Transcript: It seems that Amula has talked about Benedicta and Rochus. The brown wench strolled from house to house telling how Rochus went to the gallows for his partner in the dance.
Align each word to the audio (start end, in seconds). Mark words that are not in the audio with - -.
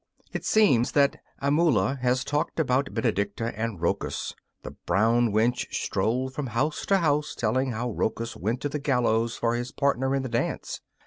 It 0.33 0.43
seems 0.45 0.93
that 0.93 1.17
Amula 1.43 1.99
has 1.99 2.23
talked 2.23 2.59
about 2.59 2.91
Benedicta 2.91 3.53
and 3.55 3.79
Rochus. 3.79 4.33
The 4.63 4.71
brown 4.71 5.31
wench 5.31 5.71
strolled 5.71 6.33
from 6.33 6.47
house 6.47 6.87
to 6.87 6.97
house 6.97 7.35
telling 7.35 7.69
how 7.73 7.91
Rochus 7.91 8.35
went 8.35 8.61
to 8.61 8.69
the 8.69 8.79
gallows 8.79 9.37
for 9.37 9.53
his 9.53 9.71
partner 9.71 10.15
in 10.15 10.23
the 10.23 10.27
dance. 10.29 10.81